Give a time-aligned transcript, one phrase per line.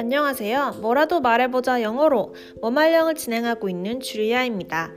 [0.00, 0.76] 안녕하세요.
[0.80, 4.92] 뭐라도 말해보자 영어로 뭐말령을 진행하고 있는 주리아입니다.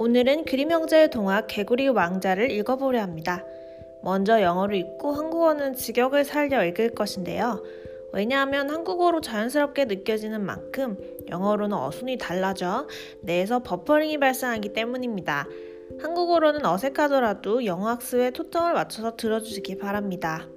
[0.00, 3.44] 오늘은 그림 형제의 동화 개구리 왕자를 읽어보려 합니다.
[4.02, 7.62] 먼저 영어로 읽고 한국어는 직역을 살려 읽을 것인데요.
[8.12, 10.98] 왜냐하면 한국어로 자연스럽게 느껴지는 만큼
[11.28, 12.88] 영어로는 어순이 달라져
[13.22, 15.46] 뇌에서 버퍼링이 발생하기 때문입니다.
[16.02, 20.48] 한국어로는 어색하더라도 영어 학습에 초점을 맞춰서 들어주시기 바랍니다.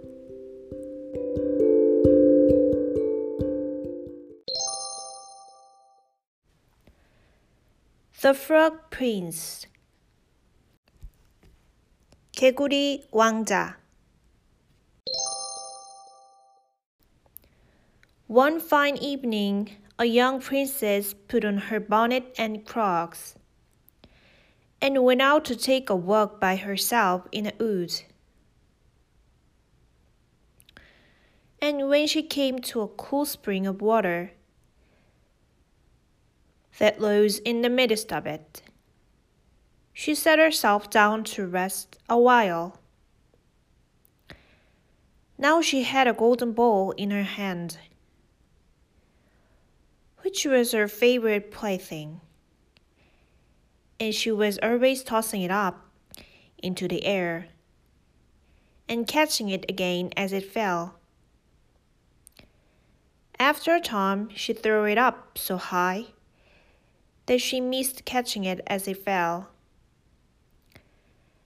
[8.22, 9.66] The Frog Prince
[12.32, 13.76] 개구리 왕자
[18.28, 23.34] One fine evening, a young princess put on her bonnet and crocs
[24.82, 28.02] and went out to take a walk by herself in a wood.
[31.60, 34.32] And when she came to a cool spring of water,
[36.79, 38.61] that rose in the midst of it.
[39.93, 42.79] She set herself down to rest a while.
[45.37, 47.77] Now she had a golden bowl in her hand,
[50.21, 52.21] which was her favorite plaything,
[53.99, 55.89] and she was always tossing it up
[56.57, 57.47] into the air
[58.87, 60.95] and catching it again as it fell.
[63.39, 66.07] After a time, she threw it up so high
[67.25, 69.49] that she missed catching it as it fell.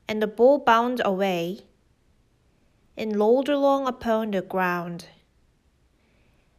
[0.07, 1.61] And the ball bounded away
[2.97, 5.05] and rolled along upon the ground,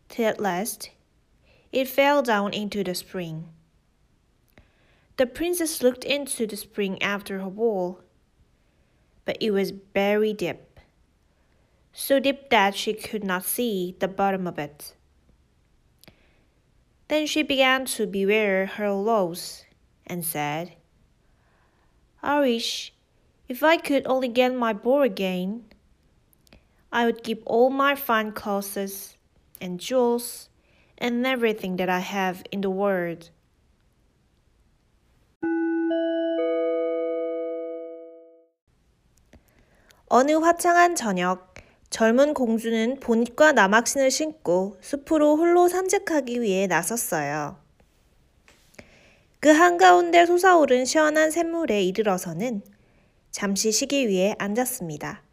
[0.08, 0.90] till at last
[1.72, 3.48] it fell down into the spring.
[5.16, 8.00] The princess looked into the spring after her ball,
[9.24, 10.78] but it was very deep,
[11.92, 14.94] so deep that she could not see the bottom of it.
[17.07, 19.65] Then she began to beware her loss
[20.07, 20.73] and said,
[22.21, 22.93] I wish
[23.47, 25.65] if I could only get my ball again,
[26.91, 29.17] I would keep all my fine clothes
[29.59, 30.49] and jewels
[30.97, 33.29] and everything that I have in the world.
[40.09, 41.46] 어느 화창한 저녁,
[41.98, 47.58] 젊은 공주는 본과 남학신을 신고 숲으로 홀로 산책하기 위해 나섰어요.
[49.40, 52.62] 그 한가운데 솟아오른 시원한 샘물에 이르러서는
[53.32, 55.24] 잠시 쉬기 위해 앉았습니다.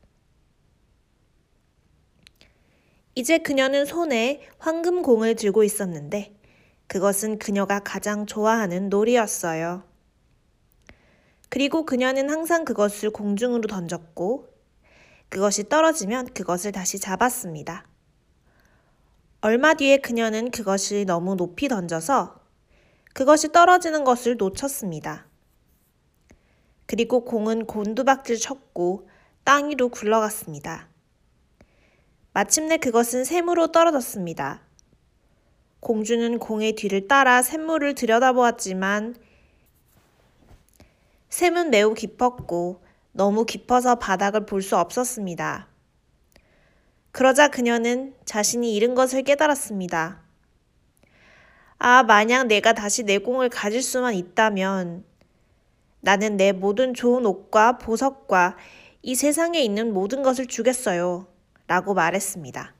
[3.14, 6.34] 이제 그녀는 손에 황금공을 들고 있었는데
[6.88, 9.84] 그것은 그녀가 가장 좋아하는 놀이였어요.
[11.50, 14.55] 그리고 그녀는 항상 그것을 공중으로 던졌고
[15.36, 17.86] 그것이 떨어지면 그것을 다시 잡았습니다.
[19.42, 22.40] 얼마 뒤에 그녀는 그것을 너무 높이 던져서
[23.14, 25.28] 그것이 떨어지는 것을 놓쳤습니다.
[26.86, 29.10] 그리고 공은 곤두박질 쳤고
[29.44, 30.88] 땅 위로 굴러갔습니다.
[32.32, 34.62] 마침내 그것은 샘으로 떨어졌습니다.
[35.82, 39.18] 공주는 공의 뒤를 따라 샘물을 들여다보았지만
[41.28, 42.85] 샘은 매우 깊었고
[43.16, 45.70] 너무 깊어서 바닥을 볼 수 없었습니다.
[47.14, 50.22] 그러자 그녀는 자신이 잃은 것을 깨달았습니다.
[51.78, 55.06] 아, 만약 내가 다시 내 공을 가질 수만 있다면
[56.02, 58.58] 나는 내 모든 좋은 옷과 보석과
[59.02, 61.28] 이 세상에 있는 모든 것을 주겠어요.
[61.68, 62.75] 라고 말했습니다.